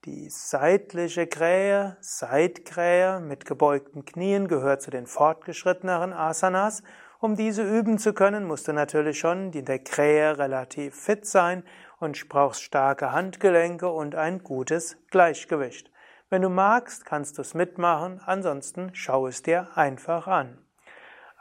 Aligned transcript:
Die 0.06 0.30
seitliche 0.30 1.28
Krähe, 1.28 1.98
Seitkrähe 2.00 3.20
mit 3.20 3.44
gebeugten 3.44 4.06
Knien 4.06 4.48
gehört 4.48 4.82
zu 4.82 4.92
den 4.92 5.06
fortgeschritteneren 5.06 6.14
Asanas. 6.14 6.84
Um 7.20 7.36
diese 7.36 7.64
üben 7.64 8.00
zu 8.00 8.14
können, 8.14 8.46
musst 8.46 8.70
du 8.70 8.71
natürlich 8.71 9.20
schon 9.20 9.52
in 9.52 9.66
der 9.66 9.80
Krähe 9.80 10.38
relativ 10.38 10.96
fit 10.96 11.26
sein 11.26 11.64
und 12.00 12.30
brauchst 12.30 12.64
starke 12.64 13.12
Handgelenke 13.12 13.90
und 13.90 14.16
ein 14.16 14.42
gutes 14.42 14.96
Gleichgewicht. 15.12 15.92
Wenn 16.29 16.43
du 16.43 16.50
magst, 16.50 17.04
kannst 17.04 17.38
du 17.38 17.42
es 17.42 17.54
mitmachen, 17.54 18.21
ansonsten 18.26 18.92
schau 18.93 19.28
es 19.28 19.43
dir 19.43 19.68
einfach 19.76 20.28
an. 20.28 20.60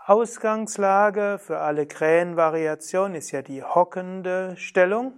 Ausgangslage 0.04 1.38
für 1.38 1.60
alle 1.60 1.86
Krähenvariationen 1.86 3.14
ist 3.14 3.30
ja 3.30 3.42
die 3.42 3.62
hockende 3.62 4.56
Stellung. 4.56 5.12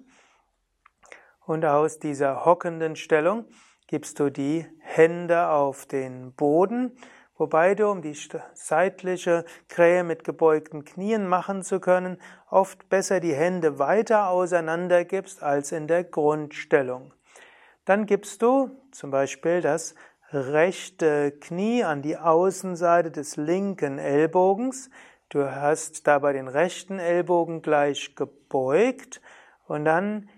Und 1.51 1.65
aus 1.65 1.99
dieser 1.99 2.45
hockenden 2.45 2.95
Stellung 2.95 3.45
gibst 3.89 4.21
du 4.21 4.31
die 4.31 4.65
Hände 4.79 5.49
auf 5.49 5.85
den 5.85 6.33
Boden, 6.33 6.97
wobei 7.37 7.75
du, 7.75 7.91
um 7.91 8.03
die 8.03 8.17
seitliche 8.55 9.45
Krähe 9.67 10.05
mit 10.05 10.23
gebeugten 10.23 10.85
Knien 10.85 11.27
machen 11.27 11.65
zu 11.65 11.81
können, 11.81 12.19
oft 12.51 12.89
besser 12.89 13.19
die 13.19 13.35
Hände 13.35 13.81
weiter 13.81 14.29
auseinander 14.29 15.05
gibst 15.05 15.43
als 15.43 15.73
in 15.73 15.89
der 15.89 16.05
Grundstellung. 16.05 17.13
Dann 17.85 18.07
gibst 18.07 18.43
du 18.43 18.71
zum 18.93 19.11
Beispiel 19.11 19.61
das 19.61 19.97
rechte 20.31 21.33
Knie 21.33 21.83
an 21.83 22.01
die 22.01 22.17
Außenseite 22.17 23.11
des 23.11 23.35
linken 23.35 23.99
Ellbogens. 23.99 24.89
Du 25.31 25.51
hast 25.51 26.07
dabei 26.07 26.33
den 26.33 26.47
rechten 26.47 27.01
Ellbogen 27.01 27.61
gleich 27.61 28.15
gebeugt 28.15 29.21
und 29.67 29.85
dann 29.85 30.29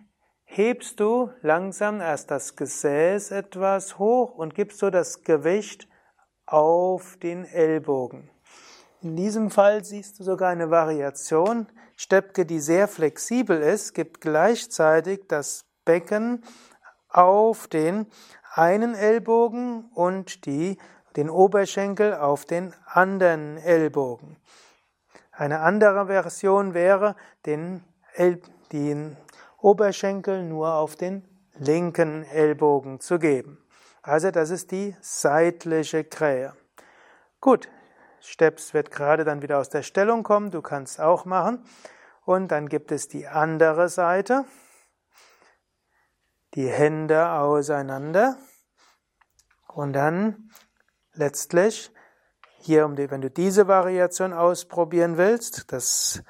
hebst 0.54 1.00
du 1.00 1.30
langsam 1.40 2.02
erst 2.02 2.30
das 2.30 2.56
Gesäß 2.56 3.30
etwas 3.30 3.98
hoch 3.98 4.34
und 4.34 4.54
gibst 4.54 4.80
so 4.80 4.90
das 4.90 5.24
Gewicht 5.24 5.88
auf 6.44 7.16
den 7.16 7.46
Ellbogen. 7.46 8.28
In 9.00 9.16
diesem 9.16 9.50
Fall 9.50 9.82
siehst 9.82 10.18
du 10.18 10.24
sogar 10.24 10.50
eine 10.50 10.70
Variation. 10.70 11.68
Steppke, 11.96 12.44
die 12.44 12.60
sehr 12.60 12.86
flexibel 12.86 13.62
ist, 13.62 13.94
gibt 13.94 14.20
gleichzeitig 14.20 15.22
das 15.26 15.64
Becken 15.86 16.44
auf 17.08 17.66
den 17.66 18.06
einen 18.52 18.94
Ellbogen 18.94 19.86
und 19.94 20.44
die, 20.44 20.76
den 21.16 21.30
Oberschenkel 21.30 22.14
auf 22.14 22.44
den 22.44 22.74
anderen 22.84 23.56
Ellbogen. 23.56 24.36
Eine 25.32 25.60
andere 25.60 26.08
Version 26.08 26.74
wäre, 26.74 27.16
den, 27.46 27.82
El 28.14 28.42
den 28.70 29.16
Oberschenkel 29.62 30.42
nur 30.42 30.74
auf 30.74 30.96
den 30.96 31.26
linken 31.58 32.24
Ellbogen 32.24 33.00
zu 33.00 33.18
geben. 33.18 33.58
Also 34.02 34.30
das 34.30 34.50
ist 34.50 34.72
die 34.72 34.96
seitliche 35.00 36.04
Krähe. 36.04 36.54
Gut, 37.40 37.68
Steps 38.20 38.74
wird 38.74 38.90
gerade 38.90 39.24
dann 39.24 39.42
wieder 39.42 39.58
aus 39.58 39.68
der 39.68 39.82
Stellung 39.82 40.22
kommen, 40.22 40.50
du 40.50 40.62
kannst 40.62 41.00
auch 41.00 41.24
machen. 41.24 41.64
Und 42.24 42.48
dann 42.48 42.68
gibt 42.68 42.92
es 42.92 43.08
die 43.08 43.26
andere 43.26 43.88
Seite. 43.88 44.44
Die 46.54 46.68
Hände 46.68 47.30
auseinander. 47.30 48.36
Und 49.68 49.92
dann 49.92 50.50
letztlich 51.14 51.90
hier, 52.58 52.88
wenn 52.96 53.20
du 53.20 53.30
diese 53.30 53.66
Variation 53.66 54.32
ausprobieren 54.32 55.16
willst, 55.16 55.72
das 55.72 56.22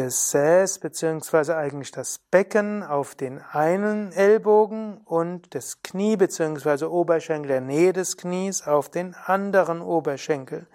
Gesäß 0.00 0.78
beziehungsweise 0.78 1.56
eigentlich 1.56 1.90
das 1.90 2.20
Becken 2.20 2.84
auf 2.84 3.16
den 3.16 3.42
einen 3.42 4.12
Ellbogen 4.12 4.98
und 4.98 5.56
das 5.56 5.82
Knie 5.82 6.16
beziehungsweise 6.16 6.88
Oberschenkel 6.88 7.48
der 7.48 7.60
Nähe 7.60 7.92
des 7.92 8.16
Knies 8.16 8.64
auf 8.64 8.88
den 8.88 9.16
anderen 9.16 9.80
Oberschenkel. 9.80 10.68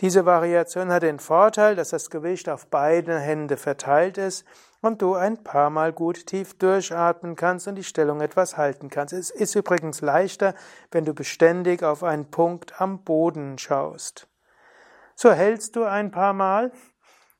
Diese 0.00 0.26
Variation 0.26 0.90
hat 0.90 1.04
den 1.04 1.20
Vorteil, 1.20 1.76
dass 1.76 1.90
das 1.90 2.10
Gewicht 2.10 2.48
auf 2.48 2.66
beide 2.66 3.20
Hände 3.20 3.56
verteilt 3.56 4.18
ist 4.18 4.44
und 4.80 5.00
du 5.00 5.14
ein 5.14 5.44
paar 5.44 5.70
Mal 5.70 5.92
gut 5.92 6.26
tief 6.26 6.58
durchatmen 6.58 7.36
kannst 7.36 7.68
und 7.68 7.76
die 7.76 7.84
Stellung 7.84 8.20
etwas 8.20 8.56
halten 8.56 8.90
kannst. 8.90 9.14
Es 9.14 9.30
ist 9.30 9.54
übrigens 9.54 10.00
leichter, 10.00 10.56
wenn 10.90 11.04
du 11.04 11.14
beständig 11.14 11.84
auf 11.84 12.02
einen 12.02 12.32
Punkt 12.32 12.80
am 12.80 13.04
Boden 13.04 13.58
schaust. 13.58 14.26
So 15.14 15.30
hältst 15.30 15.76
du 15.76 15.84
ein 15.84 16.10
paar 16.10 16.32
Mal 16.32 16.72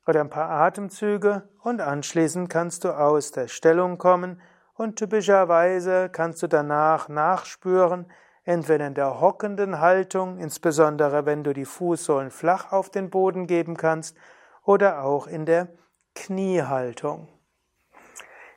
oder 0.07 0.21
ein 0.21 0.31
paar 0.31 0.49
Atemzüge 0.49 1.49
und 1.63 1.81
anschließend 1.81 2.49
kannst 2.49 2.85
du 2.85 2.91
aus 2.91 3.33
der 3.33 3.49
Stellung 3.49 3.99
kommen 3.99 4.41
und 4.75 4.97
typischerweise 4.97 6.09
kannst 6.11 6.43
du 6.43 6.47
danach 6.47 7.09
nachspüren, 7.09 8.07
entweder 8.45 8.87
in 8.87 8.95
der 8.95 9.21
hockenden 9.21 9.81
Haltung, 9.81 10.39
insbesondere 10.39 11.27
wenn 11.27 11.43
du 11.43 11.53
die 11.53 11.65
Fußsohlen 11.65 12.31
flach 12.31 12.73
auf 12.73 12.91
den 12.91 13.11
Boden 13.11 13.47
geben 13.47 13.77
kannst, 13.77 14.17
oder 14.65 15.05
auch 15.05 15.27
in 15.27 15.47
der 15.47 15.69
Kniehaltung. 16.15 17.29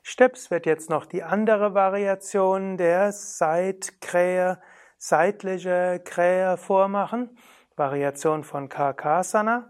Steps 0.02 0.50
wird 0.50 0.66
jetzt 0.66 0.90
noch 0.90 1.06
die 1.06 1.24
andere 1.24 1.74
Variation 1.74 2.78
der 2.78 3.12
Seitkrähe, 3.12 4.60
seitliche 4.98 6.02
Krähe 6.04 6.58
vormachen, 6.58 7.38
Variation 7.76 8.44
von 8.44 8.70
Karkasana 8.70 9.70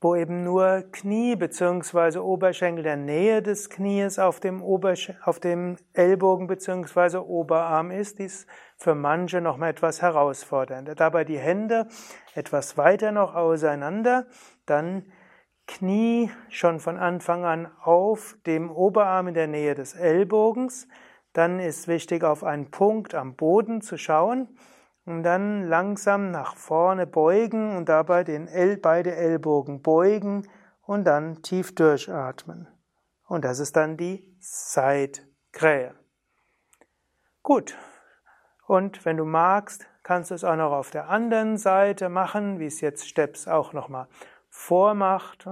wo 0.00 0.16
eben 0.16 0.44
nur 0.44 0.84
Knie 0.92 1.36
bzw. 1.36 2.18
Oberschenkel 2.18 2.82
der 2.82 2.96
Nähe 2.96 3.42
des 3.42 3.68
Knies 3.68 4.18
auf 4.18 4.40
dem, 4.40 4.62
auf 4.62 5.40
dem 5.40 5.76
Ellbogen 5.92 6.46
bzw. 6.46 7.18
Oberarm 7.18 7.90
ist, 7.90 8.18
dies 8.18 8.46
für 8.76 8.94
manche 8.94 9.42
noch 9.42 9.58
mal 9.58 9.68
etwas 9.68 10.00
herausfordernder. 10.00 10.94
Dabei 10.94 11.24
die 11.24 11.38
Hände 11.38 11.86
etwas 12.34 12.78
weiter 12.78 13.12
noch 13.12 13.34
auseinander, 13.34 14.26
dann 14.64 15.12
Knie 15.66 16.30
schon 16.48 16.80
von 16.80 16.96
Anfang 16.96 17.44
an 17.44 17.70
auf 17.82 18.36
dem 18.46 18.70
Oberarm 18.70 19.28
in 19.28 19.34
der 19.34 19.46
Nähe 19.46 19.74
des 19.74 19.94
Ellbogens, 19.94 20.88
dann 21.34 21.60
ist 21.60 21.86
wichtig 21.86 22.24
auf 22.24 22.42
einen 22.42 22.70
Punkt 22.70 23.14
am 23.14 23.36
Boden 23.36 23.82
zu 23.82 23.98
schauen 23.98 24.48
und 25.04 25.22
dann 25.22 25.66
langsam 25.66 26.30
nach 26.30 26.56
vorne 26.56 27.06
beugen 27.06 27.76
und 27.76 27.88
dabei 27.88 28.24
den 28.24 28.46
El 28.48 28.76
beide 28.76 29.14
Ellbogen 29.14 29.82
beugen 29.82 30.48
und 30.82 31.04
dann 31.04 31.42
tief 31.42 31.74
durchatmen. 31.74 32.68
Und 33.26 33.44
das 33.44 33.58
ist 33.58 33.76
dann 33.76 33.96
die 33.96 34.36
Seitkrähe. 34.40 35.94
Gut. 37.42 37.76
Und 38.66 39.04
wenn 39.04 39.16
du 39.16 39.24
magst, 39.24 39.86
kannst 40.02 40.30
du 40.30 40.34
es 40.34 40.44
auch 40.44 40.56
noch 40.56 40.72
auf 40.72 40.90
der 40.90 41.08
anderen 41.08 41.56
Seite 41.56 42.08
machen, 42.08 42.58
wie 42.58 42.66
es 42.66 42.80
jetzt 42.80 43.08
Steps 43.08 43.48
auch 43.48 43.72
nochmal 43.72 44.08
vormacht. 44.48 45.46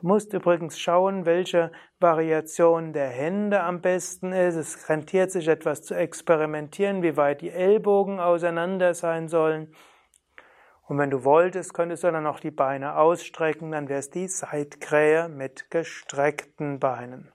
Du 0.00 0.08
musst 0.08 0.34
übrigens 0.34 0.78
schauen, 0.78 1.24
welche 1.24 1.72
Variation 2.00 2.92
der 2.92 3.08
Hände 3.08 3.62
am 3.62 3.80
besten 3.80 4.32
ist. 4.32 4.56
Es 4.56 4.88
rentiert 4.90 5.30
sich 5.30 5.48
etwas 5.48 5.82
zu 5.82 5.94
experimentieren, 5.94 7.02
wie 7.02 7.16
weit 7.16 7.40
die 7.40 7.50
Ellbogen 7.50 8.20
auseinander 8.20 8.92
sein 8.92 9.28
sollen. 9.28 9.74
Und 10.82 10.98
wenn 10.98 11.10
du 11.10 11.24
wolltest, 11.24 11.72
könntest 11.72 12.04
du 12.04 12.12
dann 12.12 12.24
noch 12.24 12.40
die 12.40 12.50
Beine 12.50 12.96
ausstrecken, 12.96 13.72
dann 13.72 13.88
wäre 13.88 14.00
es 14.00 14.10
die 14.10 14.28
Seitkrähe 14.28 15.28
mit 15.28 15.70
gestreckten 15.70 16.78
Beinen. 16.78 17.32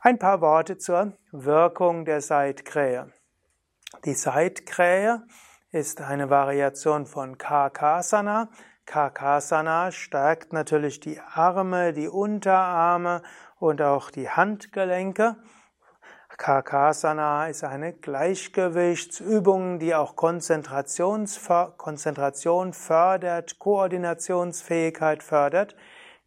Ein 0.00 0.18
paar 0.18 0.42
Worte 0.42 0.76
zur 0.76 1.16
Wirkung 1.32 2.04
der 2.04 2.20
Seitkrähe. 2.20 3.10
Die 4.04 4.12
Seitkrähe 4.12 5.22
ist 5.74 6.00
eine 6.00 6.30
Variation 6.30 7.04
von 7.04 7.36
Karkasana. 7.36 8.48
Karkasana 8.86 9.90
stärkt 9.90 10.52
natürlich 10.52 11.00
die 11.00 11.18
Arme, 11.18 11.92
die 11.92 12.06
Unterarme 12.06 13.22
und 13.58 13.82
auch 13.82 14.12
die 14.12 14.30
Handgelenke. 14.30 15.34
Karkasana 16.38 17.48
ist 17.48 17.64
eine 17.64 17.92
Gleichgewichtsübung, 17.92 19.80
die 19.80 19.96
auch 19.96 20.14
Konzentration 20.14 21.26
fördert, 22.72 23.58
Koordinationsfähigkeit 23.58 25.24
fördert. 25.24 25.74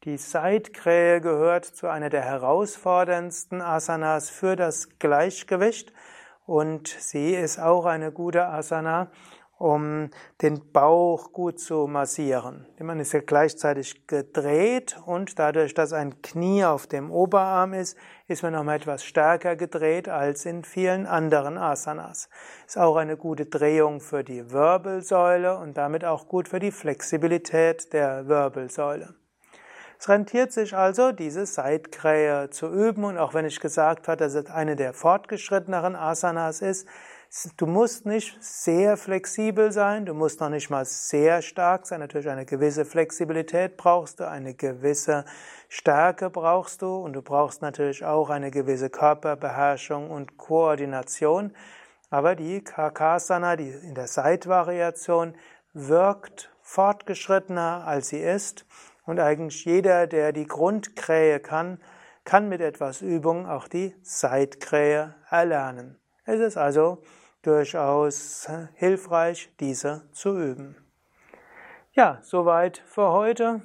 Die 0.03 0.17
Seitkrähe 0.17 1.21
gehört 1.21 1.63
zu 1.63 1.87
einer 1.87 2.09
der 2.09 2.23
herausforderndsten 2.23 3.61
Asanas 3.61 4.29
für 4.29 4.57
das 4.57 4.99
Gleichgewicht 4.99 5.93
und 6.47 6.87
sie 6.87 7.35
ist 7.35 7.59
auch 7.59 7.85
eine 7.85 8.13
gute 8.13 8.45
Asana, 8.45 9.11
um 9.57 10.09
den 10.41 10.71
Bauch 10.71 11.33
gut 11.33 11.59
zu 11.59 11.87
massieren. 11.87 12.65
Man 12.79 12.99
ist 12.99 13.13
ja 13.13 13.21
gleichzeitig 13.21 14.05
gedreht 14.07 14.99
und 15.05 15.39
dadurch, 15.39 15.73
dass 15.73 15.93
ein 15.93 16.21
Knie 16.21 16.63
auf 16.63 16.87
dem 16.87 17.11
Oberarm 17.11 17.73
ist, 17.73 17.97
ist 18.27 18.43
man 18.43 18.53
nochmal 18.53 18.77
etwas 18.77 19.03
stärker 19.03 19.55
gedreht 19.55 20.09
als 20.09 20.45
in 20.45 20.63
vielen 20.63 21.07
anderen 21.07 21.57
Asanas. 21.57 22.29
Ist 22.67 22.77
auch 22.77 22.97
eine 22.97 23.17
gute 23.17 23.45
Drehung 23.45 23.99
für 23.99 24.23
die 24.23 24.51
Wirbelsäule 24.51 25.57
und 25.57 25.77
damit 25.77 26.05
auch 26.05 26.27
gut 26.27 26.47
für 26.49 26.59
die 26.59 26.71
Flexibilität 26.71 27.93
der 27.93 28.27
Wirbelsäule. 28.27 29.15
Es 29.99 30.09
rentiert 30.09 30.51
sich 30.51 30.75
also, 30.75 31.11
diese 31.11 31.47
Seitkrähe 31.47 32.51
zu 32.51 32.67
üben 32.67 33.03
und 33.03 33.17
auch 33.17 33.33
wenn 33.33 33.45
ich 33.45 33.59
gesagt 33.59 34.07
habe, 34.07 34.17
dass 34.17 34.35
es 34.35 34.45
eine 34.45 34.75
der 34.75 34.93
fortgeschritteneren 34.93 35.95
Asanas 35.95 36.61
ist, 36.61 36.87
Du 37.57 37.67
musst 37.67 38.07
nicht 38.07 38.35
sehr 38.41 38.97
flexibel 38.97 39.71
sein, 39.71 40.07
du 40.07 40.15
musst 40.15 40.39
noch 40.39 40.49
nicht 40.49 40.71
mal 40.71 40.85
sehr 40.85 41.43
stark 41.43 41.85
sein. 41.85 41.99
Natürlich 41.99 42.29
eine 42.29 42.45
gewisse 42.45 42.83
Flexibilität 42.83 43.77
brauchst 43.77 44.19
du, 44.19 44.27
eine 44.27 44.55
gewisse 44.55 45.23
Stärke 45.69 46.31
brauchst 46.31 46.81
du 46.81 46.95
und 46.95 47.13
du 47.13 47.21
brauchst 47.21 47.61
natürlich 47.61 48.03
auch 48.03 48.31
eine 48.31 48.49
gewisse 48.49 48.89
Körperbeherrschung 48.89 50.09
und 50.09 50.37
Koordination. 50.37 51.53
Aber 52.09 52.35
die 52.35 52.63
Karkasana, 52.63 53.55
die 53.55 53.69
in 53.69 53.93
der 53.93 54.07
Seitvariation, 54.07 55.35
wirkt 55.73 56.49
fortgeschrittener 56.61 57.83
als 57.85 58.09
sie 58.09 58.19
ist. 58.19 58.65
Und 59.05 59.19
eigentlich 59.19 59.63
jeder, 59.63 60.07
der 60.07 60.31
die 60.31 60.47
Grundkrähe 60.47 61.39
kann, 61.39 61.79
kann 62.23 62.49
mit 62.49 62.61
etwas 62.61 63.01
Übung 63.01 63.47
auch 63.47 63.67
die 63.67 63.93
Seitkrähe 64.01 65.13
erlernen. 65.29 65.99
Es 66.25 66.39
ist 66.39 66.57
also 66.57 67.03
durchaus 67.47 68.49
hilfreich, 68.75 69.49
diese 69.61 70.03
zu 70.11 70.37
üben. 70.37 70.75
Ja, 71.93 72.19
soweit 72.21 72.83
für 72.85 73.11
heute. 73.11 73.61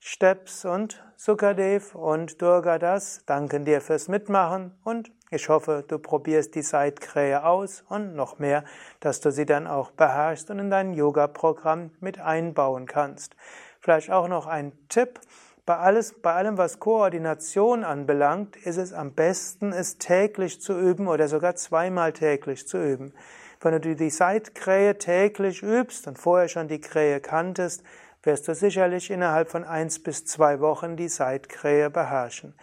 Steps 0.00 0.64
und 0.64 1.04
Sukadev 1.16 1.94
und 1.94 2.40
Durgadas 2.40 3.22
danken 3.26 3.64
dir 3.64 3.80
fürs 3.80 4.08
Mitmachen 4.08 4.72
und 4.84 5.12
ich 5.30 5.48
hoffe, 5.48 5.84
du 5.86 5.98
probierst 5.98 6.54
die 6.54 6.62
Seitkrähe 6.62 7.44
aus 7.44 7.84
und 7.88 8.14
noch 8.14 8.38
mehr, 8.38 8.64
dass 9.00 9.20
du 9.20 9.30
sie 9.30 9.44
dann 9.44 9.66
auch 9.66 9.90
beherrschst 9.90 10.50
und 10.50 10.58
in 10.58 10.70
dein 10.70 10.94
Yoga-Programm 10.94 11.90
mit 12.00 12.20
einbauen 12.20 12.86
kannst. 12.86 13.36
Vielleicht 13.80 14.10
auch 14.10 14.28
noch 14.28 14.46
ein 14.46 14.72
Tipp. 14.88 15.20
Bei, 15.66 15.78
alles, 15.78 16.12
bei 16.12 16.32
allem, 16.32 16.58
was 16.58 16.78
Koordination 16.78 17.82
anbelangt, 17.82 18.54
ist 18.54 18.76
es 18.76 18.92
am 18.92 19.14
besten, 19.14 19.72
es 19.72 19.98
täglich 19.98 20.60
zu 20.60 20.78
üben 20.78 21.08
oder 21.08 21.26
sogar 21.26 21.56
zweimal 21.56 22.12
täglich 22.12 22.68
zu 22.68 22.78
üben. 22.78 23.12
Wenn 23.60 23.82
du 23.82 23.96
die 23.96 24.10
Seitkrähe 24.10 24.96
täglich 24.96 25.64
übst 25.64 26.06
und 26.06 26.20
vorher 26.20 26.46
schon 26.46 26.68
die 26.68 26.80
Krähe 26.80 27.18
kanntest, 27.18 27.82
wirst 28.22 28.46
du 28.46 28.54
sicherlich 28.54 29.10
innerhalb 29.10 29.50
von 29.50 29.64
eins 29.64 30.00
bis 30.00 30.24
zwei 30.24 30.60
Wochen 30.60 30.96
die 30.96 31.08
Seitkrähe 31.08 31.90
beherrschen. 31.90 32.54